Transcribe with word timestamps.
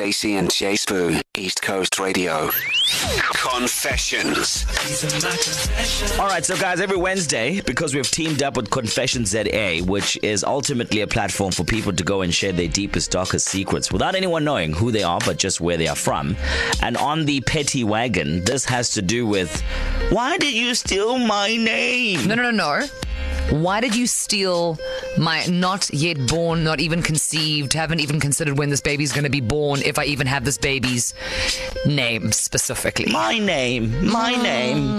Stacey 0.00 0.36
and 0.36 0.50
Jay 0.50 0.76
Spoon, 0.76 1.20
East 1.36 1.60
Coast 1.60 1.98
Radio. 1.98 2.48
Confessions. 3.34 4.64
All 6.18 6.26
right, 6.26 6.42
so 6.42 6.56
guys, 6.56 6.80
every 6.80 6.96
Wednesday, 6.96 7.60
because 7.60 7.94
we've 7.94 8.10
teamed 8.10 8.42
up 8.42 8.56
with 8.56 8.70
Confession 8.70 9.26
ZA, 9.26 9.80
which 9.84 10.18
is 10.22 10.42
ultimately 10.42 11.02
a 11.02 11.06
platform 11.06 11.52
for 11.52 11.64
people 11.64 11.92
to 11.92 12.02
go 12.02 12.22
and 12.22 12.32
share 12.32 12.52
their 12.52 12.66
deepest, 12.66 13.10
darkest 13.10 13.46
secrets 13.48 13.92
without 13.92 14.14
anyone 14.14 14.42
knowing 14.42 14.72
who 14.72 14.90
they 14.90 15.02
are, 15.02 15.20
but 15.26 15.36
just 15.36 15.60
where 15.60 15.76
they 15.76 15.86
are 15.86 15.94
from. 15.94 16.34
And 16.80 16.96
on 16.96 17.26
the 17.26 17.42
petty 17.42 17.84
wagon, 17.84 18.42
this 18.46 18.64
has 18.64 18.88
to 18.92 19.02
do 19.02 19.26
with 19.26 19.60
why 20.08 20.38
did 20.38 20.54
you 20.54 20.74
steal 20.74 21.18
my 21.18 21.54
name? 21.54 22.26
No, 22.26 22.36
no, 22.36 22.50
no, 22.50 22.52
no. 22.52 22.86
Why 23.50 23.80
did 23.82 23.94
you 23.94 24.06
steal 24.06 24.78
my 25.18 25.44
not 25.46 25.92
yet 25.92 26.26
born, 26.26 26.64
not 26.64 26.80
even 26.80 27.02
conceived, 27.02 27.72
haven't 27.72 28.00
even 28.00 28.20
considered 28.20 28.58
when 28.58 28.70
this 28.70 28.80
baby's 28.80 29.12
going 29.12 29.24
to 29.24 29.30
be 29.30 29.40
born, 29.40 29.80
if 29.82 29.98
I 29.98 30.04
even 30.04 30.26
have 30.26 30.44
this 30.44 30.58
baby's 30.58 31.14
name 31.84 32.32
specifically? 32.32 33.12
My 33.12 33.38
name, 33.38 34.10
my 34.10 34.34
ah. 34.36 34.42
name. 34.42 34.96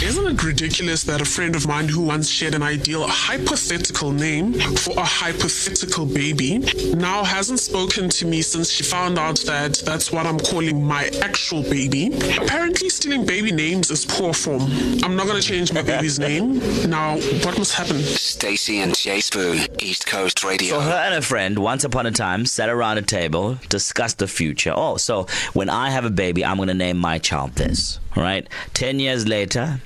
Isn't 0.00 0.26
it 0.26 0.44
ridiculous 0.44 1.02
that 1.04 1.20
a 1.20 1.24
friend 1.24 1.56
of 1.56 1.66
mine 1.66 1.88
who 1.88 2.02
once 2.02 2.28
shared 2.28 2.54
an 2.54 2.62
ideal 2.62 3.06
hypothetical 3.08 4.12
name 4.12 4.52
for 4.54 4.96
a 4.96 5.04
hypothetical 5.04 6.06
baby 6.06 6.58
now 6.94 7.24
hasn't 7.24 7.60
spoken 7.60 8.08
to 8.10 8.26
me 8.26 8.42
since 8.42 8.70
she 8.70 8.84
found 8.84 9.18
out 9.18 9.38
that 9.40 9.82
that's 9.84 10.12
what 10.12 10.26
I'm 10.26 10.38
calling 10.38 10.84
my 10.84 11.10
actual 11.22 11.62
baby? 11.62 12.12
Apparently, 12.40 12.88
stealing 12.88 13.26
baby 13.26 13.50
names 13.50 13.90
is 13.90 14.04
poor 14.04 14.32
form. 14.32 14.62
I'm 15.02 15.16
not 15.16 15.26
going 15.26 15.40
to 15.40 15.46
change 15.46 15.72
my 15.72 15.82
baby's 15.82 16.18
name. 16.28 16.58
Now, 16.88 17.16
what 17.44 17.58
must 17.58 17.74
happen? 17.74 17.98
Stacey 17.98 18.80
and 18.80 18.96
Jay 19.00 19.20
Spoon, 19.20 19.60
East 19.78 20.06
Coast 20.06 20.42
Radio. 20.42 20.70
So 20.70 20.80
her 20.80 20.90
and 20.90 21.14
a 21.14 21.22
friend, 21.22 21.58
once 21.58 21.84
upon 21.84 22.06
a 22.06 22.10
time, 22.10 22.44
sat 22.46 22.68
around 22.68 22.98
a 22.98 23.02
table, 23.02 23.58
discussed 23.68 24.18
the 24.18 24.26
future. 24.26 24.72
Oh, 24.74 24.96
so 24.96 25.26
when 25.52 25.70
I 25.70 25.90
have 25.90 26.04
a 26.04 26.10
baby, 26.10 26.44
I'm 26.44 26.56
going 26.56 26.68
to 26.68 26.74
name 26.74 26.98
my 26.98 27.18
child 27.18 27.52
this. 27.52 28.00
right? 28.16 28.48
Ten 28.74 28.98
years 28.98 29.28
later, 29.28 29.80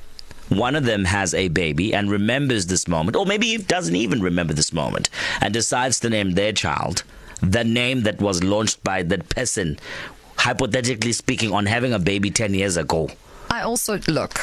one 0.49 0.75
of 0.77 0.85
them 0.85 1.05
has 1.05 1.35
a 1.35 1.49
baby 1.49 1.93
and 1.95 2.11
remembers 2.11 2.67
this 2.67 2.89
moment, 2.89 3.17
or 3.17 3.27
maybe 3.27 3.59
doesn't 3.59 3.97
even 3.97 4.23
remember 4.23 4.55
this 4.55 4.73
moment, 4.73 5.11
and 5.43 5.53
decides 5.53 6.01
to 6.01 6.11
name 6.11 6.33
their 6.33 6.53
child 6.53 7.05
the 7.43 7.65
name 7.65 8.03
that 8.03 8.21
was 8.21 8.43
launched 8.43 8.83
by 8.85 9.03
that 9.03 9.29
person, 9.29 9.79
hypothetically 10.37 11.13
speaking, 11.13 11.53
on 11.53 11.67
having 11.67 11.93
a 11.93 11.99
baby 11.99 12.31
10 12.31 12.55
years 12.55 12.77
ago. 12.77 13.11
I 13.51 13.61
also 13.63 13.99
look. 14.09 14.41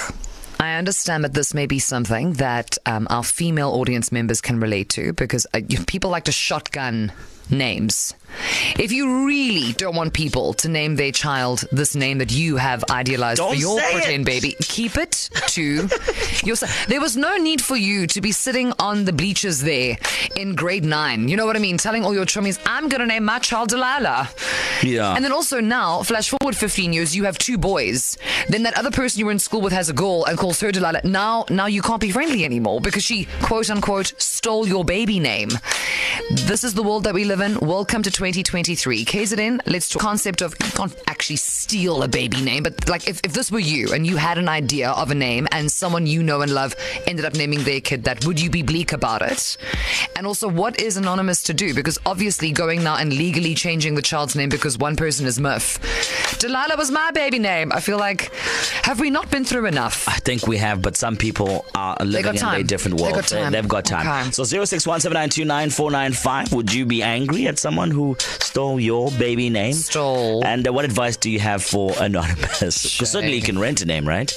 I 0.60 0.76
understand 0.76 1.24
that 1.24 1.34
this 1.34 1.54
may 1.54 1.68
be 1.68 1.80
something 1.80 2.34
that 2.34 2.78
um, 2.86 3.08
our 3.10 3.24
female 3.24 3.70
audience 3.70 4.12
members 4.12 4.42
can 4.42 4.60
relate 4.60 4.90
to 4.90 5.14
because 5.14 5.48
uh, 5.54 5.62
people 5.88 6.10
like 6.10 6.26
to 6.26 6.34
shotgun 6.34 7.14
names. 7.52 8.14
If 8.78 8.92
you 8.92 9.25
really 9.25 9.73
don't 9.73 9.95
want 9.95 10.14
people 10.14 10.53
to 10.55 10.69
name 10.69 10.95
their 10.95 11.11
child 11.11 11.64
this 11.72 11.95
name 11.95 12.19
that 12.19 12.31
you 12.31 12.58
have 12.58 12.83
idealized 12.89 13.39
Don't 13.39 13.55
for 13.55 13.59
your 13.59 13.81
pretend 13.81 14.22
it. 14.22 14.25
baby, 14.25 14.55
keep 14.61 14.97
it 14.97 15.30
to 15.47 15.89
yourself. 16.45 16.86
There 16.88 17.02
was 17.02 17.17
no 17.17 17.38
need 17.38 17.61
for 17.61 17.75
you 17.75 18.05
to 18.08 18.22
be 18.22 18.31
sitting 18.31 18.72
on 18.80 19.05
the 19.05 19.14
bleachers 19.14 19.61
there 19.61 19.97
in 20.36 20.55
grade 20.55 20.86
nine. 20.86 21.27
You 21.27 21.38
know 21.38 21.45
what 21.45 21.55
I 21.55 21.59
mean? 21.59 21.77
Telling 21.77 22.05
all 22.05 22.14
your 22.14 22.25
chummies, 22.25 22.59
I'm 22.66 22.88
going 22.88 23.02
to 23.02 23.08
name 23.08 23.25
my 23.25 23.39
child 23.39 23.70
Delilah. 23.70 24.30
Yeah. 24.83 25.16
And 25.16 25.25
then 25.25 25.31
also 25.31 25.59
now, 25.59 26.03
flash 26.03 26.30
forward 26.30 26.55
15 26.55 26.94
years, 26.94 27.16
you 27.16 27.23
have 27.25 27.38
two 27.38 27.58
boys. 27.58 28.17
Then 28.47 28.64
that 28.64 28.77
other 28.77 28.92
person 28.92 29.20
you 29.20 29.25
were 29.25 29.31
in 29.31 29.39
school 29.39 29.61
with 29.61 29.73
has 29.73 29.89
a 29.89 29.94
girl 29.94 30.25
and 30.25 30.38
calls 30.38 30.59
her 30.61 30.72
Delilah. 30.72 31.02
Now, 31.03 31.45
now 31.50 31.66
you 31.66 31.81
can't 31.81 32.00
be 32.00 32.11
friendly 32.11 32.45
anymore 32.45 32.80
because 32.80 33.03
she, 33.03 33.27
quote 33.42 33.70
unquote, 33.70 34.14
stole 34.17 34.67
your 34.67 34.86
baby 34.86 35.20
name. 35.20 35.50
This 36.31 36.64
is 36.64 36.73
the 36.75 36.83
world 36.83 37.03
that 37.05 37.14
we 37.14 37.25
live 37.25 37.39
Welcome 37.40 38.04
to 38.04 38.12
2023. 38.12 39.06
KZN, 39.06 39.62
let's 39.66 39.88
talk 39.88 40.02
concept 40.02 40.42
of 40.42 40.54
you 40.62 40.72
can't 40.72 40.94
actually 41.08 41.38
steal 41.38 42.04
a 42.04 42.08
baby 42.09 42.42
name, 42.42 42.64
but 42.64 42.90
like 42.90 43.08
if, 43.08 43.22
if 43.23 43.32
this 43.32 43.50
were 43.50 43.59
you 43.59 43.94
and 43.94 44.06
you 44.06 44.18
had 44.18 44.38
an 44.38 44.50
idea 44.50 44.90
of 44.90 45.09
a 45.09 45.16
name 45.16 45.48
and 45.54 45.72
someone 45.72 46.06
you 46.06 46.22
know 46.22 46.42
and 46.42 46.54
love 46.54 46.76
ended 47.08 47.23
up 47.23 47.36
naming 47.36 47.64
their 47.64 47.80
kid 47.80 48.04
that, 48.04 48.26
would 48.26 48.42
you 48.42 48.50
be 48.50 48.61
bleak 48.61 48.92
about 48.92 49.22
it? 49.22 49.55
And 50.17 50.27
also, 50.27 50.50
what 50.50 50.82
is 50.82 50.98
anonymous 50.98 51.42
to 51.44 51.54
do? 51.54 51.73
Because 51.73 51.98
obviously, 52.05 52.52
going 52.52 52.83
now 52.83 52.98
and 52.98 53.14
legally 53.14 53.56
changing 53.56 53.95
the 53.95 54.02
child's 54.02 54.36
name 54.36 54.50
because 54.50 54.77
one 54.77 54.98
person 54.98 55.26
is 55.26 55.39
Murph. 55.39 55.80
Delilah 56.39 56.76
was 56.76 56.92
my 56.92 57.11
baby 57.11 57.39
name. 57.39 57.71
I 57.71 57.80
feel 57.80 57.98
like, 57.98 58.33
have 58.83 59.00
we 59.00 59.10
not 59.10 59.32
been 59.32 59.45
through 59.45 59.67
enough? 59.67 60.10
I 60.10 60.17
think 60.17 60.45
we 60.45 60.58
have, 60.58 60.82
but 60.82 60.98
some 60.98 61.16
people 61.16 61.66
are 61.73 61.95
living 62.04 62.36
in 62.36 62.44
a 62.44 62.64
different 62.64 62.98
They 62.98 63.04
world. 63.04 63.23
time. 63.23 63.54
have 63.54 63.70
got 63.70 63.86
time. 63.86 64.06
Okay. 64.26 64.32
So 64.32 64.44
0617929495. 64.44 66.54
Would 66.54 66.73
you 66.73 66.86
be 66.86 67.02
angry 67.02 67.29
at 67.38 67.60
someone 67.60 67.92
who 67.92 68.16
stole 68.20 68.80
your 68.80 69.12
baby 69.12 69.50
name? 69.50 69.73
Stole. 69.73 70.44
And 70.45 70.67
uh, 70.67 70.73
what 70.73 70.86
advice 70.86 71.16
do 71.17 71.30
you 71.30 71.40
have 71.40 71.64
for 71.64 71.92
anonymous? 72.00 72.60
Because 73.00 73.12
certainly 73.12 73.36
you 73.36 73.42
can 73.44 73.58
rent 73.60 73.82
a 73.82 73.86
name, 73.86 74.08
right? 74.08 74.32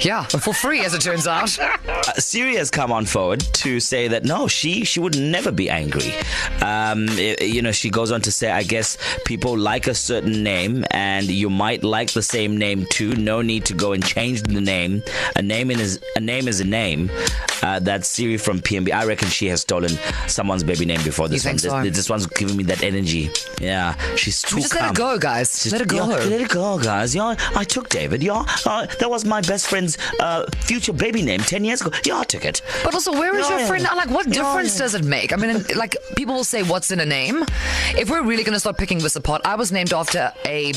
Yeah, 0.00 0.24
for 0.24 0.52
free, 0.54 0.80
as 0.84 0.94
it 0.94 1.00
turns 1.00 1.26
out. 1.26 1.56
Uh, 2.06 2.12
Siri 2.20 2.54
has 2.56 2.70
come 2.70 2.92
on 2.92 3.06
forward 3.06 3.40
to 3.40 3.80
say 3.80 4.08
that 4.08 4.24
no, 4.24 4.46
she 4.46 4.84
she 4.84 5.00
would 5.00 5.16
never 5.18 5.50
be 5.50 5.70
angry. 5.70 6.12
Um, 6.60 7.08
i- 7.12 7.36
you 7.40 7.62
know, 7.62 7.72
she 7.72 7.88
goes 7.88 8.12
on 8.12 8.20
to 8.22 8.30
say, 8.32 8.50
I 8.50 8.62
guess 8.62 8.98
people 9.24 9.56
like 9.56 9.86
a 9.86 9.94
certain 9.94 10.42
name, 10.42 10.84
and 10.90 11.26
you 11.30 11.48
might 11.48 11.82
like 11.82 12.12
the 12.12 12.22
same 12.22 12.58
name 12.58 12.84
too. 12.90 13.14
No 13.16 13.40
need 13.40 13.64
to 13.66 13.74
go 13.74 13.92
and 13.94 14.04
change 14.04 14.42
the 14.42 14.60
name. 14.60 15.02
A 15.36 15.40
name 15.42 15.70
is 15.70 15.98
a 16.16 16.20
name 16.20 16.46
is 16.46 16.60
a 16.60 16.64
name. 16.66 17.10
Uh, 17.62 17.78
that's 17.78 18.06
Siri 18.08 18.36
from 18.36 18.60
PMB. 18.60 18.92
I 18.92 19.06
reckon 19.06 19.28
she 19.28 19.46
has 19.46 19.62
stolen 19.62 19.92
someone's 20.26 20.62
baby 20.64 20.84
name 20.84 21.02
before. 21.04 21.28
This 21.28 21.46
one, 21.46 21.56
so? 21.58 21.82
this, 21.82 21.96
this 21.96 22.10
one's 22.24 22.38
giving 22.38 22.56
me 22.56 22.64
that 22.64 22.82
energy. 22.82 23.30
Yeah, 23.60 23.94
she's 24.16 24.42
too 24.42 24.56
We 24.56 24.62
just 24.62 24.74
let 24.74 24.80
calm. 24.82 24.90
it 24.90 24.96
go, 24.96 25.18
guys. 25.18 25.50
Just- 25.62 25.72
let 25.72 25.80
it 25.80 25.88
go. 25.88 25.96
Yeah, 25.96 26.24
let 26.24 26.40
it 26.40 26.48
go, 26.48 26.78
guys. 26.78 27.14
Yeah, 27.14 27.34
I 27.54 27.64
took 27.64 27.88
David. 27.88 28.22
Yeah, 28.22 28.44
uh, 28.66 28.86
that 29.00 29.10
was 29.10 29.24
my 29.24 29.40
best 29.40 29.68
friend's 29.68 29.96
uh, 30.20 30.46
future 30.60 30.92
baby 30.92 31.22
name 31.22 31.40
ten 31.40 31.64
years 31.64 31.80
ago. 31.80 31.90
Yeah, 32.04 32.20
I 32.20 32.24
took 32.24 32.44
it. 32.44 32.62
But 32.82 32.94
also, 32.94 33.12
where 33.12 33.36
is 33.38 33.46
Yeah, 33.46 33.50
your 33.52 33.60
yeah. 33.60 33.66
friend? 33.68 33.84
Like, 33.96 34.10
what 34.10 34.28
difference 34.30 34.76
does 34.78 34.94
it 34.94 35.04
make? 35.04 35.32
I 35.32 35.36
mean, 35.36 35.64
like, 35.76 35.96
people 36.16 36.34
will 36.34 36.44
say, 36.44 36.62
"What's 36.62 36.90
in 36.90 37.00
a 37.00 37.06
name?" 37.06 37.44
If 37.96 38.10
we're 38.10 38.22
really 38.22 38.42
going 38.44 38.54
to 38.54 38.60
start 38.60 38.76
picking 38.76 38.98
this 38.98 39.16
apart, 39.16 39.42
I 39.44 39.54
was 39.54 39.70
named 39.72 39.92
after 39.92 40.32
a, 40.44 40.72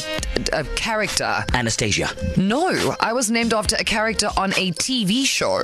a 0.54 0.64
character. 0.76 1.44
Anastasia. 1.54 2.10
No, 2.38 2.96
I 3.00 3.14
was 3.14 3.32
named 3.32 3.54
after 3.54 3.76
a 3.78 3.84
character 3.84 4.30
on 4.38 4.52
a 4.54 4.72
TV 4.74 5.26
show. 5.26 5.64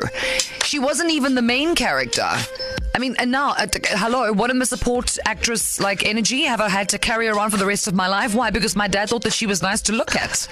She 0.64 0.80
wasn't 0.80 1.12
even 1.12 1.36
the 1.36 1.42
main 1.42 1.76
character. 1.76 2.28
I 2.96 3.00
mean, 3.00 3.16
and 3.18 3.32
now, 3.32 3.52
uh, 3.52 3.66
hello, 3.86 4.32
what 4.34 4.52
in 4.52 4.60
the 4.60 4.68
support 4.68 5.18
actress 5.26 5.80
like 5.80 6.06
energy 6.06 6.44
have 6.44 6.62
I 6.62 6.70
had 6.70 6.90
to 6.90 7.00
carry 7.00 7.28
around 7.28 7.50
for 7.50 7.58
the 7.58 7.66
rest 7.66 7.88
of 7.88 7.96
my 7.96 8.08
life? 8.08 8.36
Why? 8.36 8.52
Because 8.52 8.76
my 8.76 8.88
dad 8.88 9.10
thought 9.10 9.24
that 9.24 9.34
she 9.34 9.48
was 9.48 9.64
nice 9.64 9.82
to 9.84 9.94
look 9.94 10.16
at. 10.16 10.48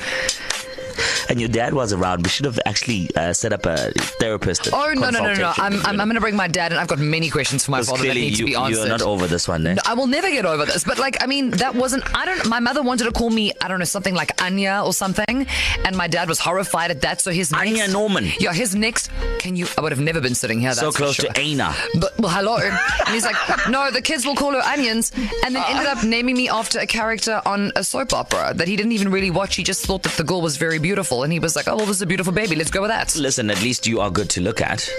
And 1.29 1.39
your 1.39 1.49
dad 1.49 1.73
was 1.73 1.93
around. 1.93 2.23
We 2.23 2.29
should 2.29 2.45
have 2.45 2.59
actually 2.65 3.09
uh, 3.15 3.33
set 3.33 3.53
up 3.53 3.65
a 3.65 3.91
therapist. 4.19 4.69
Oh 4.73 4.93
no, 4.95 5.09
no, 5.09 5.19
no, 5.21 5.33
no! 5.33 5.51
consultation 5.53 5.85
I'm, 5.85 5.95
I'm, 5.95 6.01
I'm 6.01 6.07
going 6.07 6.15
to 6.15 6.21
bring 6.21 6.35
my 6.35 6.47
dad, 6.47 6.71
and 6.71 6.79
I've 6.79 6.87
got 6.87 6.99
many 6.99 7.29
questions 7.29 7.65
for 7.65 7.71
my 7.71 7.81
father 7.81 8.07
that 8.07 8.13
need 8.13 8.35
to 8.35 8.45
be 8.45 8.55
answered. 8.55 8.79
you're 8.79 8.87
not 8.87 9.01
over 9.01 9.27
this 9.27 9.47
one, 9.47 9.65
eh? 9.67 9.73
No, 9.75 9.81
I 9.85 9.93
will 9.93 10.07
never 10.07 10.29
get 10.29 10.45
over 10.45 10.65
this. 10.65 10.83
But 10.83 10.99
like, 10.99 11.21
I 11.23 11.27
mean, 11.27 11.51
that 11.51 11.75
wasn't. 11.75 12.03
I 12.15 12.25
don't. 12.25 12.47
My 12.47 12.59
mother 12.59 12.81
wanted 12.81 13.05
to 13.05 13.11
call 13.11 13.29
me. 13.29 13.51
I 13.61 13.67
don't 13.67 13.79
know 13.79 13.85
something 13.85 14.13
like 14.13 14.41
Anya 14.41 14.81
or 14.85 14.93
something, 14.93 15.47
and 15.85 15.97
my 15.97 16.07
dad 16.07 16.27
was 16.27 16.39
horrified 16.39 16.91
at 16.91 17.01
that. 17.01 17.21
So 17.21 17.31
his 17.31 17.53
Anya 17.53 17.87
Norman. 17.87 18.29
Yeah, 18.39 18.53
his 18.53 18.75
next. 18.75 19.09
Can 19.39 19.55
you? 19.55 19.67
I 19.77 19.81
would 19.81 19.91
have 19.91 20.01
never 20.01 20.21
been 20.21 20.35
sitting 20.35 20.59
here. 20.59 20.73
so 20.73 20.91
close 20.91 21.15
sure. 21.15 21.31
to 21.31 21.39
Aina. 21.39 21.75
But 21.99 22.17
well, 22.19 22.31
hello. 22.31 22.57
And 22.57 23.09
he's 23.09 23.25
like, 23.25 23.35
no, 23.69 23.91
the 23.91 24.01
kids 24.01 24.25
will 24.25 24.35
call 24.35 24.51
her 24.53 24.61
onions, 24.61 25.11
and 25.45 25.55
then 25.55 25.63
ended 25.67 25.87
up 25.87 26.03
naming 26.03 26.35
me 26.35 26.49
after 26.49 26.79
a 26.79 26.87
character 26.87 27.41
on 27.45 27.71
a 27.75 27.83
soap 27.83 28.13
opera 28.13 28.53
that 28.55 28.67
he 28.67 28.75
didn't 28.75 28.91
even 28.91 29.11
really 29.11 29.31
watch. 29.31 29.55
He 29.55 29.63
just 29.63 29.85
thought 29.85 30.03
that 30.03 30.13
the 30.13 30.23
girl 30.23 30.41
was 30.41 30.57
very 30.57 30.79
beautiful, 30.79 30.90
and 30.91 31.31
he 31.31 31.39
was 31.39 31.55
like, 31.55 31.67
oh 31.67 31.75
well, 31.77 31.85
this 31.85 31.97
is 31.97 32.01
a 32.01 32.05
beautiful 32.05 32.33
baby. 32.33 32.55
Let's 32.55 32.71
go 32.71 32.81
with 32.81 32.89
that. 32.91 33.15
Listen, 33.15 33.49
at 33.49 33.61
least 33.61 33.87
you 33.87 34.01
are 34.01 34.09
good 34.11 34.29
to 34.31 34.41
look 34.41 34.61
at. 34.61 34.89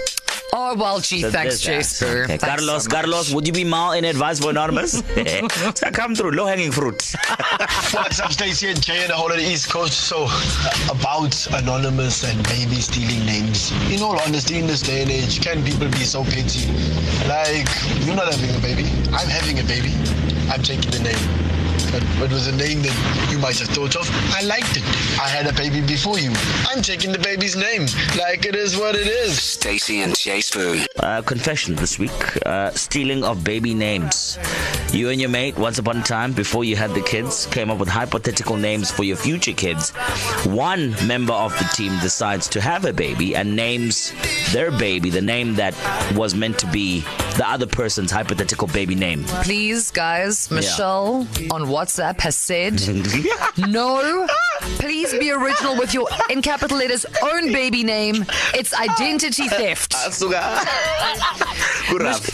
Oh 0.55 0.75
well, 0.75 0.99
gee, 0.99 1.21
So 1.21 1.31
thanks, 1.31 1.63
there's 1.63 1.89
Chase. 1.89 1.99
that. 1.99 2.29
Okay. 2.29 2.37
Carlos, 2.37 2.87
Carlos, 2.87 3.33
would 3.33 3.47
you 3.47 3.53
be 3.53 3.63
mal 3.63 3.93
in 3.93 4.05
advice 4.05 4.39
for 4.39 4.51
anonymous? 4.51 5.01
Come 5.93 6.13
through, 6.15 6.31
low 6.31 6.45
hanging 6.45 6.71
fruit. 6.71 7.01
What's 7.91 8.19
up, 8.19 8.31
Stacey 8.31 8.69
and 8.69 8.81
Jay 8.81 9.01
and 9.01 9.09
the 9.09 9.15
whole 9.15 9.31
of 9.31 9.37
the 9.37 9.43
East 9.43 9.69
Coast? 9.71 9.93
So, 9.93 10.27
about 10.91 11.33
anonymous 11.53 12.23
and 12.23 12.43
baby 12.43 12.75
stealing 12.75 13.25
names. 13.25 13.71
In 13.91 14.01
all 14.03 14.19
honesty, 14.19 14.59
in 14.59 14.67
this 14.67 14.81
day 14.81 15.01
and 15.01 15.09
age, 15.09 15.41
can 15.41 15.63
people 15.63 15.87
be 15.89 16.03
so 16.03 16.23
petty? 16.23 16.67
Like, 17.27 17.67
you're 18.05 18.15
not 18.15 18.31
having 18.31 18.55
a 18.55 18.59
baby. 18.59 18.85
I'm 19.11 19.27
having 19.29 19.57
a 19.59 19.63
baby. 19.63 19.93
I'm 20.51 20.61
taking 20.61 20.91
the 20.91 20.99
name. 20.99 21.42
But 21.93 22.31
it 22.31 22.33
was 22.33 22.47
a 22.47 22.55
name 22.55 22.81
that 22.81 23.27
you 23.31 23.37
might 23.37 23.59
have 23.59 23.69
thought 23.69 23.95
of. 23.95 24.09
I 24.35 24.41
liked 24.41 24.77
it. 24.77 24.83
I 25.21 25.29
had 25.29 25.45
a 25.45 25.53
baby 25.53 25.85
before 25.85 26.17
you. 26.17 26.33
I'm 26.67 26.81
taking 26.81 27.11
the 27.11 27.19
baby's 27.19 27.55
name. 27.55 27.85
Like 28.17 28.45
it 28.45 28.55
is 28.55 28.75
what 28.75 28.95
it 28.95 29.07
is. 29.07 29.39
Stacey 29.39 30.01
and 30.01 30.17
Jay 30.17 30.41
Spoon. 30.41 30.85
Uh, 30.99 31.21
confession 31.21 31.75
this 31.75 31.99
week: 31.99 32.45
uh, 32.45 32.71
stealing 32.71 33.23
of 33.23 33.43
baby 33.43 33.73
names. 33.75 34.39
You 34.91 35.09
and 35.09 35.21
your 35.21 35.29
mate, 35.29 35.57
once 35.57 35.79
upon 35.79 35.97
a 35.97 36.03
time, 36.03 36.33
before 36.33 36.63
you 36.63 36.75
had 36.75 36.91
the 36.93 37.01
kids, 37.01 37.45
came 37.47 37.69
up 37.69 37.77
with 37.77 37.89
hypothetical 37.89 38.57
names 38.57 38.91
for 38.91 39.03
your 39.03 39.17
future 39.17 39.53
kids. 39.53 39.91
One 40.45 40.91
member 41.07 41.33
of 41.33 41.51
the 41.57 41.65
team 41.73 41.97
decides 41.99 42.47
to 42.49 42.61
have 42.61 42.85
a 42.85 42.93
baby 42.93 43.35
and 43.35 43.55
names 43.55 44.13
their 44.51 44.71
baby 44.71 45.09
the 45.09 45.21
name 45.21 45.55
that 45.55 45.75
was 46.15 46.35
meant 46.35 46.57
to 46.59 46.67
be 46.67 47.03
the 47.37 47.47
other 47.47 47.65
person's 47.67 48.11
hypothetical 48.11 48.67
baby 48.67 48.95
name. 48.95 49.23
Please, 49.43 49.91
guys, 49.91 50.49
Michelle 50.51 51.27
on 51.51 51.63
WhatsApp 51.65 52.19
has 52.21 52.35
said 52.35 52.81
no. 53.57 54.27
Please 54.79 55.11
be 55.13 55.31
original 55.31 55.75
with 55.77 55.93
your, 55.93 56.07
in 56.29 56.41
capital 56.41 56.77
letters, 56.77 57.05
own 57.23 57.51
baby 57.51 57.83
name. 57.83 58.25
It's 58.53 58.73
identity 58.73 59.47
theft. 59.49 59.93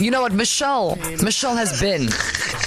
You 0.00 0.10
know 0.10 0.20
what, 0.22 0.32
Michelle? 0.32 0.96
Michelle 1.22 1.56
has 1.56 1.80
been 1.80 2.08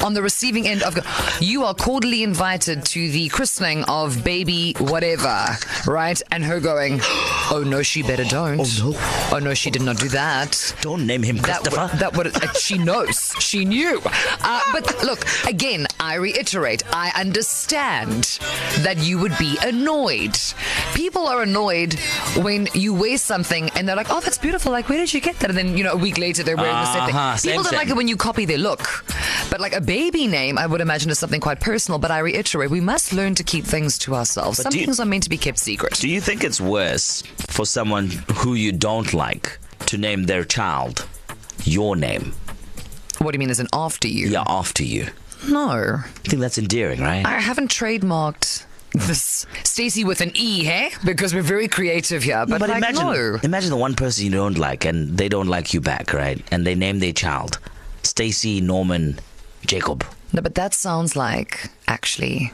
on 0.03 0.13
the 0.13 0.21
receiving 0.21 0.67
end 0.67 0.83
of. 0.83 0.97
You 1.41 1.63
are 1.63 1.73
cordially 1.73 2.23
invited 2.23 2.85
to 2.85 3.09
the 3.09 3.29
christening 3.29 3.83
of 3.85 4.23
baby 4.23 4.75
whatever, 4.79 5.47
right? 5.87 6.21
And 6.31 6.43
her 6.43 6.59
going, 6.59 6.99
"Oh 7.51 7.63
no, 7.65 7.81
she 7.81 8.03
better 8.03 8.23
don't. 8.25 8.59
Oh 8.59 8.91
no, 8.91 9.37
oh 9.37 9.39
no, 9.39 9.53
she 9.53 9.71
did 9.71 9.81
not 9.81 9.97
do 9.97 10.09
that." 10.09 10.75
Don't 10.81 11.05
name 11.05 11.23
him 11.23 11.37
That 11.37 11.61
Christopher. 11.61 11.89
would, 11.91 11.99
that 11.99 12.17
would 12.17 12.27
uh, 12.43 12.53
she 12.53 12.77
knows 12.77 13.33
she 13.39 13.65
knew. 13.65 14.01
Uh, 14.05 14.61
but 14.71 15.03
look 15.03 15.25
again, 15.47 15.87
I 15.99 16.15
reiterate, 16.15 16.83
I 16.93 17.11
understand 17.19 18.39
that 18.79 18.97
you 18.99 19.19
would 19.19 19.37
be 19.37 19.57
annoyed. 19.63 20.37
People 20.95 21.27
are 21.27 21.41
annoyed 21.43 21.93
when 22.37 22.67
you 22.73 22.93
wear 22.93 23.17
something 23.17 23.69
and 23.75 23.87
they're 23.87 23.95
like, 23.95 24.07
"Oh, 24.09 24.19
that's 24.19 24.37
beautiful. 24.37 24.71
Like, 24.71 24.89
where 24.89 24.97
did 24.99 25.13
you 25.13 25.21
get 25.21 25.39
that?" 25.39 25.49
And 25.49 25.57
then 25.57 25.77
you 25.77 25.83
know, 25.83 25.93
a 25.93 25.97
week 25.97 26.17
later 26.17 26.43
they're 26.43 26.57
wearing 26.57 26.73
the 26.73 26.93
same 26.93 27.05
thing. 27.05 27.15
Uh-huh, 27.15 27.37
same, 27.37 27.51
People 27.51 27.63
don't 27.63 27.71
same. 27.71 27.79
like 27.79 27.89
it 27.89 27.95
when 27.95 28.07
you 28.07 28.17
copy 28.17 28.45
their 28.45 28.57
look. 28.57 28.81
But 29.49 29.59
like 29.61 29.73
a 29.75 29.81
baby 29.93 30.25
name, 30.27 30.57
I 30.57 30.65
would 30.65 30.81
imagine 30.81 31.11
is 31.11 31.19
something 31.19 31.39
quite 31.41 31.59
personal. 31.59 31.99
But 31.99 32.09
I 32.11 32.19
reiterate, 32.19 32.69
we 32.71 32.81
must 32.81 33.13
learn 33.13 33.35
to 33.35 33.43
keep 33.43 33.63
things 33.63 33.97
to 33.99 34.15
ourselves. 34.15 34.57
But 34.57 34.63
Some 34.71 34.73
you- 34.79 34.85
things 34.85 34.99
are 34.99 35.05
meant 35.05 35.23
to 35.23 35.29
be 35.29 35.37
kept 35.37 35.59
secret. 35.59 35.93
Do 35.99 36.09
you 36.09 36.19
think 36.19 36.43
it's 36.43 36.59
worse 36.59 37.21
for 37.55 37.65
someone 37.65 38.07
who 38.41 38.55
you 38.55 38.71
don't 38.71 39.13
like 39.13 39.59
to 39.87 39.97
name 39.97 40.23
their 40.23 40.45
child 40.45 41.05
your 41.63 41.95
name? 41.95 42.33
What 43.19 43.31
do 43.31 43.35
you 43.37 43.39
mean, 43.39 43.51
as 43.51 43.59
an 43.59 43.67
after 43.71 44.07
you? 44.07 44.27
Yeah, 44.29 44.43
after 44.47 44.83
you. 44.83 45.07
No. 45.47 45.69
I 46.25 46.27
think 46.29 46.41
that's 46.41 46.57
endearing, 46.57 46.99
right? 47.01 47.23
I 47.25 47.39
haven't 47.39 47.69
trademarked 47.69 48.65
this 49.07 49.45
Stacey 49.63 50.03
with 50.03 50.21
an 50.21 50.31
E, 50.33 50.63
hey? 50.63 50.91
Because 51.05 51.33
we're 51.35 51.41
very 51.55 51.67
creative 51.67 52.23
here. 52.23 52.45
But, 52.47 52.61
like, 52.61 52.77
imagine, 52.77 53.05
no. 53.05 53.39
imagine 53.43 53.69
the 53.69 53.77
one 53.77 53.93
person 53.93 54.25
you 54.25 54.31
don't 54.31 54.57
like 54.57 54.85
and 54.85 55.17
they 55.19 55.29
don't 55.29 55.47
like 55.47 55.73
you 55.73 55.81
back, 55.81 56.13
right? 56.13 56.39
And 56.51 56.65
they 56.65 56.75
name 56.75 56.97
their 56.99 57.13
child 57.13 57.59
Stacey 58.03 58.59
Norman 58.59 59.19
Jacob. 59.65 60.05
No, 60.31 60.41
but 60.41 60.55
that 60.55 60.73
sounds 60.73 61.15
like 61.15 61.69
actually 61.87 62.51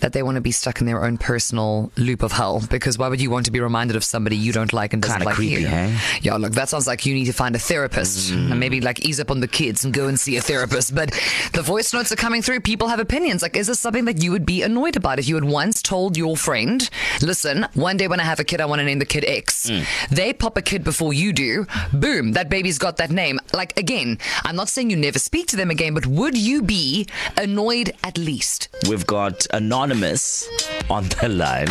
that 0.00 0.12
they 0.12 0.22
want 0.22 0.36
to 0.36 0.40
be 0.40 0.52
stuck 0.52 0.80
in 0.80 0.86
their 0.86 1.04
own 1.04 1.18
personal 1.18 1.90
loop 1.96 2.22
of 2.22 2.32
hell. 2.32 2.62
Because 2.68 2.98
why 2.98 3.08
would 3.08 3.20
you 3.20 3.30
want 3.30 3.46
to 3.46 3.50
be 3.50 3.60
reminded 3.60 3.96
of 3.96 4.04
somebody 4.04 4.36
you 4.36 4.52
don't 4.52 4.72
like 4.72 4.92
and 4.92 5.02
doesn't 5.02 5.18
Kinda 5.18 5.26
like 5.26 5.36
creepy, 5.36 5.62
you? 5.62 5.68
hey? 5.68 5.98
Yeah, 6.22 6.36
look, 6.36 6.52
that 6.52 6.68
sounds 6.68 6.86
like 6.86 7.06
you 7.06 7.14
need 7.14 7.26
to 7.26 7.32
find 7.32 7.54
a 7.54 7.58
therapist 7.58 8.30
and 8.30 8.52
mm. 8.52 8.58
maybe 8.58 8.80
like 8.80 9.04
ease 9.04 9.20
up 9.20 9.30
on 9.30 9.40
the 9.40 9.48
kids 9.48 9.84
and 9.84 9.92
go 9.92 10.08
and 10.08 10.18
see 10.18 10.36
a 10.36 10.40
therapist. 10.40 10.94
But 10.94 11.12
the 11.52 11.62
voice 11.62 11.92
notes 11.92 12.12
are 12.12 12.16
coming 12.16 12.42
through. 12.42 12.60
People 12.60 12.88
have 12.88 13.00
opinions. 13.00 13.42
Like, 13.42 13.56
is 13.56 13.66
this 13.66 13.80
something 13.80 14.04
that 14.06 14.22
you 14.22 14.30
would 14.32 14.46
be 14.46 14.62
annoyed 14.62 14.96
about 14.96 15.18
if 15.18 15.28
you 15.28 15.34
had 15.34 15.44
once 15.44 15.82
told 15.82 16.16
your 16.16 16.36
friend, 16.36 16.88
"Listen, 17.22 17.66
one 17.74 17.96
day 17.96 18.08
when 18.08 18.20
I 18.20 18.24
have 18.24 18.40
a 18.40 18.44
kid, 18.44 18.60
I 18.60 18.66
want 18.66 18.80
to 18.80 18.84
name 18.84 18.98
the 18.98 19.06
kid 19.06 19.24
X." 19.26 19.68
Mm. 19.70 19.84
They 20.10 20.32
pop 20.32 20.56
a 20.56 20.62
kid 20.62 20.84
before 20.84 21.12
you 21.12 21.32
do. 21.32 21.66
Boom, 21.92 22.32
that 22.32 22.48
baby's 22.48 22.78
got 22.78 22.96
that 22.98 23.10
name. 23.10 23.38
Like 23.52 23.78
again, 23.78 24.18
I'm 24.44 24.56
not 24.56 24.68
saying 24.68 24.90
you 24.90 24.96
never 24.96 25.18
speak 25.18 25.46
to 25.48 25.56
them 25.56 25.70
again, 25.70 25.94
but 25.94 26.06
would 26.06 26.36
you 26.36 26.62
be 26.62 27.06
annoyed 27.36 27.92
at 28.02 28.18
least? 28.18 28.65
We've 28.88 29.06
got 29.06 29.46
Anonymous 29.52 30.48
on 30.90 31.04
the 31.20 31.28
line. 31.44 31.68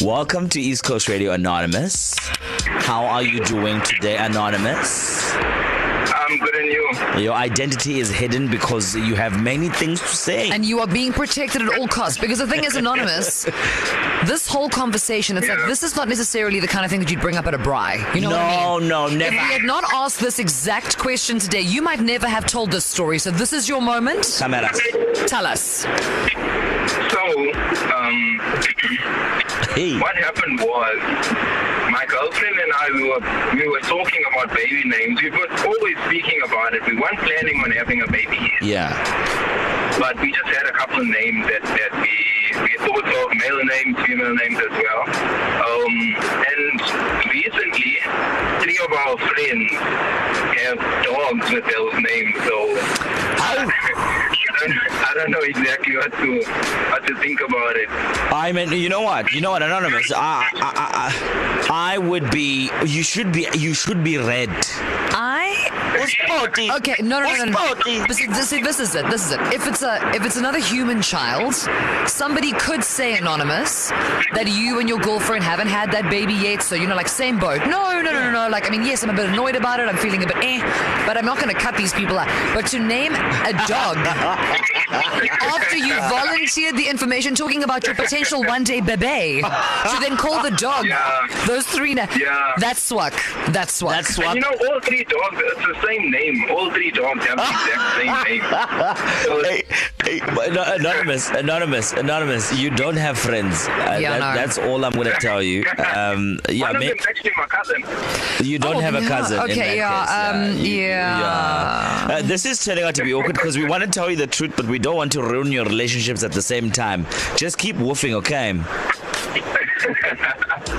Welcome 0.00 0.48
to 0.50 0.60
East 0.60 0.84
Coast 0.84 1.08
Radio, 1.08 1.32
Anonymous. 1.32 2.14
How 2.64 3.04
are 3.04 3.22
you 3.22 3.44
doing 3.44 3.80
today, 3.82 4.16
Anonymous? 4.16 5.32
I'm 5.34 6.38
good 6.38 6.54
and 6.54 6.66
you. 6.66 7.22
Your 7.22 7.34
identity 7.34 8.00
is 8.00 8.10
hidden 8.10 8.50
because 8.50 8.94
you 8.96 9.14
have 9.14 9.40
many 9.42 9.68
things 9.68 10.00
to 10.00 10.06
say. 10.08 10.50
and 10.50 10.64
you 10.64 10.80
are 10.80 10.86
being 10.86 11.12
protected 11.12 11.62
at 11.62 11.78
all 11.78 11.86
costs. 11.86 12.18
Because 12.18 12.38
the 12.38 12.46
thing 12.46 12.64
is, 12.64 12.74
anonymous, 12.76 13.44
this 14.26 14.46
whole 14.46 14.68
conversation, 14.68 15.36
it's 15.36 15.48
like 15.48 15.66
this 15.66 15.82
is 15.82 15.96
not 15.96 16.08
necessarily 16.08 16.60
the 16.60 16.66
kind 16.68 16.84
of 16.84 16.90
thing 16.90 17.00
that 17.00 17.10
you'd 17.10 17.20
bring 17.20 17.36
up 17.36 17.46
at 17.46 17.54
a 17.54 17.58
bri. 17.58 17.96
You 18.14 18.22
know 18.22 18.30
what 18.30 18.38
I 18.40 18.78
no, 18.78 19.08
mean? 19.08 19.18
no, 19.18 19.26
If 19.26 19.30
we 19.32 19.36
had 19.38 19.62
not 19.62 19.84
asked 19.92 20.20
this 20.20 20.38
exact 20.38 20.98
question 20.98 21.38
today, 21.38 21.60
you 21.60 21.82
might 21.82 22.00
never 22.00 22.28
have 22.28 22.46
told 22.46 22.70
this 22.70 22.84
story. 22.84 23.18
So 23.18 23.30
this 23.30 23.52
is 23.52 23.68
your 23.68 23.80
moment. 23.82 24.36
Come 24.38 24.54
at 24.54 24.64
us. 24.64 24.80
Tell 25.26 25.46
us. 25.46 25.86
So, 27.10 27.52
um, 27.94 28.40
Hey. 29.74 29.98
what 29.98 30.14
happened 30.16 30.60
was 30.60 30.98
my 31.90 32.04
girlfriend 32.06 32.58
and 32.58 32.72
I 32.72 32.90
we 32.94 33.08
were 33.08 33.56
we 33.64 33.68
were 33.68 33.80
talking 33.80 34.22
about 34.32 34.54
baby 34.54 34.84
names. 34.84 35.22
We 35.22 35.30
were 35.30 35.48
always 35.64 35.96
speaking 36.06 36.40
about 36.44 36.74
it. 36.74 36.84
We 36.86 36.94
weren't 36.96 37.18
planning 37.20 37.60
on 37.64 37.70
having 37.70 38.02
a 38.02 38.06
baby 38.10 38.36
yet, 38.36 38.62
Yeah. 38.62 39.98
but 39.98 40.20
we 40.20 40.30
just 40.32 40.46
had 40.48 40.66
a 40.66 40.72
couple 40.72 41.00
of 41.00 41.06
names 41.06 41.46
that, 41.46 41.62
that 41.62 42.02
we 42.02 42.21
names, 43.72 43.96
female 44.06 44.34
names 44.34 44.58
as 44.58 44.70
well. 44.70 45.02
Um, 45.64 45.94
and 46.52 46.80
recently, 47.32 47.96
three 48.62 48.78
of 48.84 48.92
our 48.92 49.16
friends 49.28 49.72
have 50.60 50.78
dogs 51.04 51.50
with 51.50 51.64
those 51.64 51.94
names. 51.94 52.34
So. 52.44 52.56
I 53.44 53.54
don't, 54.60 54.72
I 54.92 55.14
don't 55.14 55.30
know 55.30 55.40
exactly 55.40 55.96
what 55.96 56.12
to 56.12 56.42
what 56.90 57.06
to 57.06 57.14
think 57.20 57.40
about 57.40 57.76
it. 57.76 57.88
I 58.32 58.52
mean, 58.52 58.72
you 58.72 58.88
know 58.88 59.02
what? 59.02 59.32
You 59.32 59.40
know 59.40 59.50
what, 59.52 59.62
Anonymous? 59.62 60.12
I, 60.12 60.48
I, 60.54 61.68
I, 61.70 61.94
I 61.94 61.98
would 61.98 62.30
be. 62.30 62.70
You 62.84 63.02
should 63.02 63.32
be. 63.32 63.48
You 63.54 63.74
should 63.74 64.04
be 64.04 64.18
red. 64.18 64.50
I 66.06 66.76
Okay, 66.76 66.96
no, 67.02 67.20
no, 67.20 67.34
no, 67.36 67.44
no. 67.44 67.52
no. 67.52 67.74
But 68.06 68.16
see, 68.16 68.26
this, 68.26 68.48
see, 68.48 68.62
this 68.62 68.80
is 68.80 68.94
it. 68.94 69.06
This 69.10 69.26
is 69.26 69.32
it. 69.32 69.40
If 69.52 69.66
it's 69.66 69.82
a, 69.82 70.10
if 70.14 70.24
it's 70.24 70.36
another 70.36 70.58
human 70.58 71.00
child, 71.02 71.54
somebody 72.08 72.52
could 72.52 72.82
say 72.84 73.16
anonymous 73.16 73.90
that 74.34 74.46
you 74.48 74.80
and 74.80 74.88
your 74.88 74.98
girlfriend 74.98 75.44
haven't 75.44 75.68
had 75.68 75.90
that 75.92 76.08
baby 76.10 76.34
yet, 76.34 76.62
so 76.62 76.74
you 76.74 76.86
know, 76.86 76.96
like 76.96 77.08
same 77.08 77.38
boat. 77.38 77.60
No, 77.66 77.92
no, 77.92 78.02
no, 78.02 78.12
no, 78.12 78.30
no. 78.30 78.48
Like, 78.48 78.66
I 78.66 78.70
mean, 78.70 78.82
yes, 78.82 79.02
I'm 79.02 79.10
a 79.10 79.14
bit 79.14 79.26
annoyed 79.28 79.56
about 79.56 79.80
it. 79.80 79.88
I'm 79.88 79.96
feeling 79.96 80.22
a 80.22 80.26
bit 80.26 80.36
eh, 80.42 80.60
but 81.06 81.16
I'm 81.16 81.24
not 81.24 81.38
going 81.38 81.54
to 81.54 81.60
cut 81.60 81.76
these 81.76 81.92
people 81.92 82.18
out. 82.18 82.28
But 82.54 82.66
to 82.68 82.78
name 82.78 83.12
a 83.14 83.52
dog 83.66 83.96
after 84.90 85.76
you 85.76 85.94
volunteered 86.08 86.76
the 86.76 86.86
information 86.88 87.34
talking 87.34 87.62
about 87.64 87.84
your 87.86 87.94
potential 87.94 88.42
one 88.44 88.64
day 88.64 88.80
bebe, 88.80 89.42
to 89.42 89.96
then 90.00 90.16
call 90.16 90.42
the 90.42 90.50
dog 90.52 90.86
Yeah. 90.86 91.26
those 91.46 91.66
three. 91.66 91.94
Na- 91.94 92.06
Yeah. 92.18 92.52
That's 92.58 92.80
swag. 92.82 93.12
That's 93.48 93.74
swag. 93.74 94.04
That's 94.04 94.18
And 94.18 94.34
you 94.36 94.40
know, 94.40 94.54
all 94.70 94.80
three 94.80 95.04
dogs, 95.04 95.36
it's 95.38 95.66
the 95.66 95.86
same 95.86 95.91
name. 96.10 96.50
All 96.50 96.70
three 96.70 96.90
dogs 96.90 97.24
have 97.26 97.36
the 97.36 97.42
exact 97.42 97.96
same 97.96 98.24
name. 98.24 98.42
So 99.24 99.42
Hey, 99.42 99.62
hey, 100.04 100.50
no, 100.52 100.62
anonymous, 100.64 101.30
anonymous, 101.30 101.92
anonymous. 101.92 102.52
You 102.58 102.70
don't 102.70 102.96
have 102.96 103.18
friends. 103.18 103.66
Uh, 103.68 103.98
Yeah, 104.00 104.18
that- 104.18 104.20
no. 104.20 104.40
That's 104.40 104.58
all 104.58 104.84
I'm 104.84 104.92
gonna 104.92 105.12
tell 105.20 105.42
you. 105.42 105.64
Um, 105.94 106.38
yeah, 106.48 106.66
one 106.66 106.76
of 106.76 106.80
may- 106.80 106.88
them 106.88 106.96
actually 107.08 107.30
my 107.36 107.46
cousin. 107.46 107.84
you 108.44 108.58
don't 108.58 108.76
Oh, 108.76 108.80
have 108.80 108.94
a 108.94 109.02
yeah. 109.02 109.08
cousin. 109.08 109.36
in 109.38 109.44
Okay, 109.44 109.54
that 109.54 109.76
yeah, 109.76 110.06
case. 110.06 110.34
um, 110.34 110.56
You- 110.64 110.82
yeah. 110.82 111.18
yeah. 112.08 112.14
Uh, 112.16 112.22
this 112.22 112.44
is 112.46 112.64
turning 112.64 112.84
out 112.84 112.94
to 112.96 113.04
be 113.04 113.12
awkward 113.14 113.34
because 113.34 113.56
we 113.56 113.64
want 113.66 113.82
to 113.84 113.88
tell 113.90 114.10
you 114.10 114.16
the 114.16 114.26
truth, 114.26 114.52
but 114.56 114.66
we 114.66 114.78
don't 114.78 114.96
want 114.96 115.12
to 115.12 115.22
ruin 115.22 115.52
your 115.52 115.64
relationships 115.64 116.22
at 116.24 116.32
the 116.32 116.42
same 116.42 116.70
time. 116.70 117.06
Just 117.36 117.58
keep 117.58 117.76
woofing, 117.76 118.12
okay? 118.14 118.54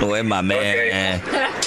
Oh, 0.00 0.22
my 0.22 0.40
man. 0.40 1.20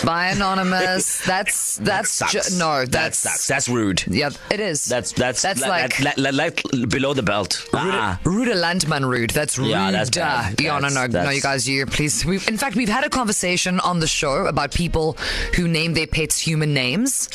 By 0.06 0.27
anonymous. 0.29 1.22
That's 1.25 1.77
that's 1.77 2.12
Sucks. 2.12 2.32
ju- 2.51 2.58
no. 2.58 2.86
that 2.86 3.15
sucks. 3.15 3.48
That's 3.48 3.67
rude. 3.70 4.03
Yeah, 4.08 4.29
it 4.51 4.60
is. 4.60 4.86
That's 4.86 5.12
that's 5.12 5.41
That's 5.41 5.62
li- 5.62 5.67
like- 5.70 6.00
li- 6.00 6.12
li- 6.17 6.32
like 6.32 6.63
below 6.89 7.13
the 7.13 7.24
belt. 7.24 7.65
Ah. 7.74 8.20
Rude 8.24 8.56
Landman 8.56 9.06
rude. 9.06 9.32
That's 9.32 9.58
rude. 9.58 9.70
Yeah, 9.70 9.91
that's 9.91 10.10
bad. 10.10 10.60
Yeah, 10.62 10.79
no, 10.79 10.88
no, 10.88 10.89
That's- 10.89 10.96
no, 10.96 11.08
that's- 11.08 11.36
you 11.36 11.41
guys, 11.41 11.67
you 11.70 11.86
please. 11.86 12.25
We've, 12.25 12.48
in 12.48 12.58
fact, 12.58 12.75
we've 12.75 12.89
had 12.89 13.03
a 13.03 13.10
conversation 13.10 13.79
on 13.82 14.00
the 14.00 14.08
show 14.08 14.46
about 14.46 14.72
people 14.74 15.17
who 15.56 15.67
name 15.67 15.94
their 15.94 16.08
pets 16.08 16.39
human 16.39 16.74
names. 16.74 17.29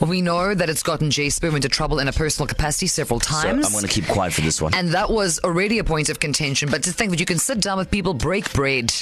We 0.00 0.20
know 0.22 0.54
that 0.54 0.68
it's 0.70 0.82
gotten 0.82 1.10
Jay 1.10 1.30
Spoon 1.30 1.54
into 1.54 1.68
trouble 1.68 1.98
in 1.98 2.08
a 2.08 2.12
personal 2.12 2.46
capacity 2.46 2.86
several 2.86 3.20
So 3.20 3.30
times. 3.42 3.66
I'm 3.66 3.72
going 3.72 3.84
to 3.84 3.88
keep 3.90 4.06
quiet 4.08 4.32
for 4.32 4.40
this 4.42 4.60
one. 4.60 4.74
And 4.74 4.90
that 4.94 5.10
was 5.10 5.38
already 5.44 5.78
a 5.78 5.84
point 5.84 6.08
of 6.08 6.20
contention. 6.20 6.68
But 6.70 6.82
to 6.84 6.92
think 6.92 7.10
that 7.10 7.20
you 7.20 7.26
can 7.26 7.38
sit 7.38 7.60
down 7.60 7.78
with 7.78 7.90
people, 7.90 8.14
break 8.14 8.52
bread, 8.52 8.92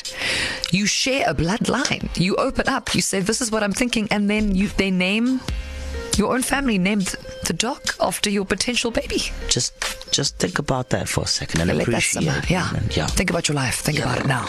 you 0.71 0.87
share 0.87 1.29
a 1.29 1.35
bloodline, 1.35 2.09
you 2.19 2.37
open 2.37 2.69
up, 2.69 2.95
you 2.95 3.01
say, 3.01 3.21
"This 3.21 3.41
is 3.41 3.51
what 3.51 3.63
I'm 3.63 3.73
thinking," 3.73 4.09
and 4.11 4.29
then 4.29 4.55
you 4.55 4.69
they 4.77 4.91
name 4.91 5.41
your 6.17 6.33
own 6.35 6.43
family 6.43 6.79
named 6.79 7.15
the 7.47 7.53
dog 7.53 7.81
after 8.01 8.31
your 8.31 8.45
potential 8.45 8.91
baby. 8.91 9.33
Just 9.49 9.73
just 10.13 10.39
think 10.39 10.59
about 10.61 10.91
that 10.91 11.09
for 11.09 11.25
a 11.25 11.27
second 11.27 11.61
and 11.61 11.69
Let 11.69 11.79
that 11.79 11.89
appreciate 11.89 12.27
it. 12.27 12.51
Yeah. 12.51 12.71
And 12.77 12.97
yeah. 12.97 13.07
Think 13.09 13.31
about 13.31 13.49
your 13.49 13.57
life. 13.57 13.81
Think 13.81 13.99
about 13.99 14.19
it 14.21 14.27
now. 14.27 14.47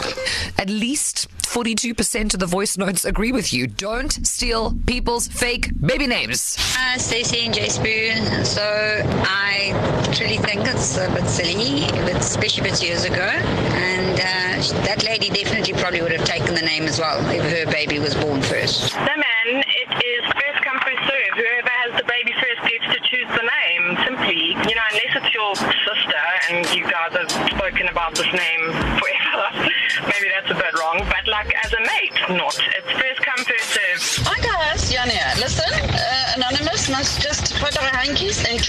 At 0.58 0.70
least 0.70 1.26
42% 1.42 2.34
of 2.34 2.40
the 2.40 2.46
voice 2.46 2.78
notes 2.78 3.04
agree 3.04 3.32
with 3.32 3.52
you. 3.52 3.66
Don't 3.66 4.12
steal 4.24 4.76
people's 4.86 5.26
fake 5.26 5.70
baby 5.80 6.06
names. 6.06 6.56
Uh, 6.78 6.96
Stacey 6.98 7.46
and 7.46 7.54
Jay 7.54 7.68
Spoon. 7.68 8.44
So 8.44 8.62
I 8.62 9.72
truly 10.14 10.36
think 10.38 10.60
it's 10.66 10.96
a 10.98 11.10
bit 11.10 11.26
silly, 11.26 11.86
but 12.04 12.14
especially 12.16 12.66
if 12.68 12.72
it's 12.72 12.82
years 12.82 13.04
ago. 13.04 13.16
And 13.16 14.20
uh, 14.20 14.45
sh- 14.45 14.45
that 14.56 15.04
lady 15.04 15.28
definitely 15.28 15.74
probably 15.74 16.00
would 16.00 16.12
have 16.12 16.24
taken 16.24 16.54
the 16.54 16.62
name 16.64 16.84
as 16.84 16.98
well 16.98 17.20
if 17.28 17.44
her 17.44 17.70
baby 17.70 17.98
was 17.98 18.14
born 18.14 18.40
first. 18.40 18.94
No, 18.96 19.04
man, 19.04 19.60
it 19.60 19.90
is 20.00 20.24
first 20.32 20.64
come, 20.64 20.80
first 20.80 21.02
serve. 21.04 21.32
Whoever 21.36 21.72
has 21.84 21.92
the 22.00 22.06
baby 22.08 22.32
first 22.40 22.64
gets 22.64 22.88
to 22.88 22.98
choose 23.04 23.28
the 23.36 23.44
name, 23.44 23.84
simply. 24.08 24.56
You 24.64 24.72
know, 24.72 24.86
unless 24.96 25.12
it's 25.20 25.32
your 25.36 25.52
sister 25.60 26.24
and 26.48 26.64
you 26.72 26.88
guys 26.88 27.12
have 27.12 27.28
spoken 27.52 27.88
about 27.92 28.16
this 28.16 28.32
name 28.32 28.72
forever, 28.96 29.46
maybe 30.08 30.32
that's 30.32 30.48
a 30.48 30.56
bit 30.56 30.72
wrong. 30.80 31.04
But, 31.04 31.28
like, 31.28 31.52
as 31.60 31.76
a 31.76 31.80
mate, 31.84 32.16
not. 32.32 32.56
It's 32.80 32.90
first 32.96 33.20
come, 33.28 33.44
first 33.44 33.68
serve. 33.76 34.24
Hi 34.24 34.40
guys, 34.40 34.88
Jan. 34.88 35.12
Listen, 35.36 35.68
uh, 35.68 36.15
Anonymous 36.36 36.90
must 36.90 37.22
just 37.22 37.54
put 37.54 37.78
our 37.78 37.88
hankies 37.96 38.44
and 38.44 38.60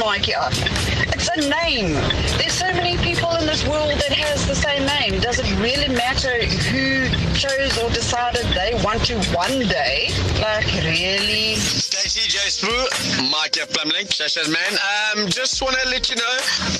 like 0.00 0.26
yeah. 0.26 0.48
It's 1.14 1.28
a 1.28 1.40
name. 1.48 1.92
There's 2.38 2.52
so 2.52 2.72
many 2.72 2.96
people 2.98 3.30
in 3.36 3.46
this 3.46 3.66
world 3.66 3.90
that 3.90 4.12
has 4.12 4.46
the 4.46 4.54
same 4.54 4.86
name. 4.86 5.20
Does 5.20 5.38
it 5.38 5.46
really 5.60 5.88
matter 5.94 6.42
who 6.72 7.08
chose 7.34 7.76
or 7.78 7.90
decided 7.90 8.46
they 8.54 8.72
want 8.82 9.04
to 9.06 9.18
one 9.36 9.68
day? 9.68 10.08
Like, 10.40 10.66
really? 10.82 11.56
Stacey 11.56 12.28
J. 12.28 12.38
Spoon, 12.48 13.30
Mike. 13.30 13.58
Plumlink, 13.68 14.08
Shasha's 14.08 14.48
man. 14.48 14.72
Um, 14.72 15.28
just 15.28 15.60
want 15.60 15.76
to 15.76 15.88
let 15.88 16.08
you 16.08 16.16
know, 16.16 16.36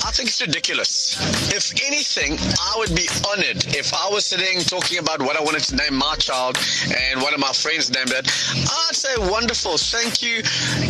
I 0.07 0.11
think 0.11 0.29
it's 0.29 0.41
ridiculous. 0.41 1.19
If 1.53 1.71
anything, 1.85 2.37
I 2.39 2.75
would 2.77 2.95
be 2.95 3.07
honored 3.27 3.63
if 3.75 3.93
I 3.93 4.09
was 4.09 4.25
sitting 4.25 4.59
talking 4.61 4.97
about 4.97 5.21
what 5.21 5.35
I 5.35 5.41
wanted 5.41 5.63
to 5.69 5.75
name 5.75 5.95
my 5.95 6.15
child 6.15 6.57
and 6.95 7.21
one 7.21 7.33
of 7.33 7.39
my 7.39 7.51
friends 7.51 7.91
named 7.91 8.11
it. 8.11 8.25
I'd 8.25 8.95
say 8.95 9.13
wonderful, 9.17 9.68
thank 9.77 10.21
you. 10.21 10.39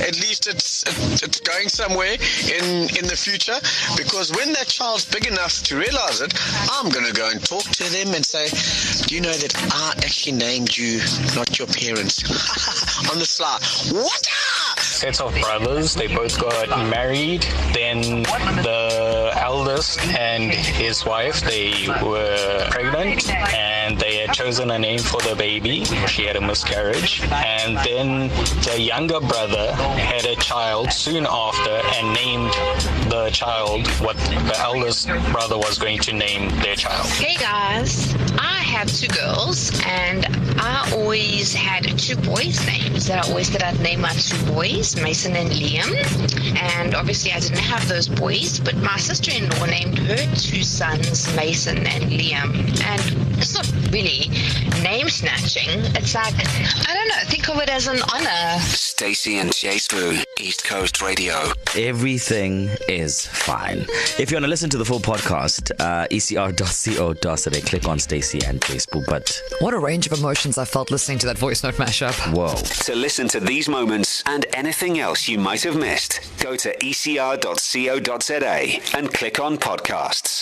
At 0.02 0.16
least 0.20 0.48
it's 0.48 0.84
it's 1.24 1.40
going 1.42 1.70
somewhere 1.70 2.14
in 2.14 2.90
in 2.98 3.06
the 3.08 3.18
future 3.18 3.60
because 3.98 4.32
when 4.36 4.54
that 4.54 4.68
child's 4.68 5.06
big 5.06 5.28
enough 5.28 5.62
to 5.64 5.78
realize 5.78 6.22
it, 6.22 6.34
I'm 6.72 6.90
gonna 6.90 7.14
go 7.14 7.30
and 7.30 7.44
talk 7.44 7.64
to 7.64 7.84
them 7.92 8.14
and 8.14 8.26
say, 8.26 8.48
do 9.08 9.16
you 9.16 9.22
know 9.22 9.34
that 9.34 9.54
I 9.72 9.94
actually 9.98 10.38
named 10.38 10.76
you, 10.78 11.00
not 11.36 11.58
your 11.58 11.68
parents, 11.68 12.24
on 13.12 13.20
the 13.20 13.26
sly. 13.26 13.60
What? 13.92 14.28
sets 15.00 15.22
of 15.22 15.34
brothers. 15.40 15.94
They 15.94 16.08
both 16.08 16.40
got 16.42 16.68
married. 16.90 17.44
Then 17.74 18.24
the 18.68 19.32
eldest 19.36 20.00
and 20.08 20.52
his 20.52 21.06
wife, 21.06 21.40
they 21.42 21.88
were 22.04 22.68
pregnant 22.70 23.30
and 23.56 23.98
they 23.98 24.09
had 24.30 24.36
chosen 24.36 24.70
a 24.70 24.78
name 24.78 25.00
for 25.00 25.20
the 25.22 25.36
baby. 25.36 25.84
She 26.08 26.26
had 26.26 26.36
a 26.36 26.42
miscarriage. 26.42 27.22
And 27.32 27.78
then 27.78 28.30
the 28.64 28.80
younger 28.80 29.20
brother 29.20 29.74
had 29.74 30.26
a 30.26 30.36
child 30.36 30.92
soon 30.92 31.26
after 31.28 31.72
and 31.72 32.14
named 32.14 32.54
the 33.10 33.30
child 33.32 33.88
what 34.02 34.16
the 34.18 34.56
eldest 34.60 35.08
brother 35.32 35.58
was 35.58 35.80
going 35.80 35.98
to 36.00 36.14
name 36.14 36.50
their 36.62 36.76
child. 36.76 37.08
Hey 37.08 37.36
guys, 37.36 38.14
I 38.38 38.62
have 38.62 38.88
two 38.88 39.08
girls 39.08 39.72
and 39.86 40.28
I 40.60 40.92
always 40.96 41.54
had 41.54 41.86
two 41.98 42.16
boys' 42.18 42.64
names 42.68 43.08
that 43.08 43.26
I 43.26 43.30
always 43.30 43.52
said 43.52 43.64
I'd 43.64 43.80
name 43.80 44.02
my 44.02 44.14
two 44.14 44.38
boys, 44.46 44.96
Mason 45.02 45.36
and 45.36 45.50
Liam. 45.50 45.90
And 46.62 46.94
obviously 46.94 47.32
I 47.32 47.40
didn't 47.40 47.58
have 47.58 47.88
those 47.88 48.08
boys, 48.08 48.60
but 48.60 48.76
my 48.78 48.98
sister-in-law 48.98 49.66
named 49.66 49.98
her 50.00 50.18
two 50.36 50.62
sons 50.62 51.36
Mason 51.36 51.88
and 51.88 52.04
Liam. 52.12 52.54
And 52.84 53.38
it's 53.40 53.56
not 53.56 53.68
really 53.92 54.30
name 54.84 55.10
snatching. 55.10 55.80
It's 55.96 56.14
like, 56.16 56.34
I 56.36 56.94
don't 56.94 57.08
know, 57.08 57.16
think 57.30 57.50
of 57.50 57.58
it 57.62 57.70
as 57.70 57.88
an 57.88 58.00
honor. 58.14 58.60
Stacey 58.62 59.38
and 59.40 59.54
Jay 59.56 59.78
Spoon, 59.78 60.18
East 60.40 60.64
Coast 60.66 61.02
Radio. 61.02 61.36
Everything 61.78 62.70
is 62.88 63.26
fine. 63.26 63.86
If 64.20 64.32
you 64.32 64.36
want 64.36 64.46
to 64.46 64.50
listen 64.50 64.70
to 64.72 64.78
the 64.78 64.86
full 64.86 65.00
podcast, 65.00 65.72
uh, 65.80 66.08
ecr.co.za, 66.10 67.62
click 67.62 67.88
on 67.88 68.00
Stacey 68.00 68.40
and 68.46 68.60
Facebook. 68.62 69.06
But 69.08 69.42
What 69.60 69.74
a 69.74 69.80
range 69.80 70.06
of 70.08 70.14
emotions 70.14 70.58
I 70.58 70.66
felt 70.66 70.92
listening 70.92 71.20
to 71.20 71.26
that 71.28 71.38
voice 71.38 71.64
note 71.64 71.76
mashup. 71.76 72.14
whoa. 72.34 72.56
To 72.86 72.96
listen 72.96 73.28
to 73.30 73.40
these 73.40 73.70
moments 73.70 74.24
and 74.26 74.46
anything 74.54 75.00
else 75.00 75.28
you 75.28 75.40
might 75.40 75.64
have 75.64 75.78
missed, 75.78 76.20
go 76.40 76.56
to 76.56 76.76
ecr.co.za 76.78 78.98
and 78.98 79.14
click 79.14 79.40
on 79.40 79.58
podcasts. 79.58 80.38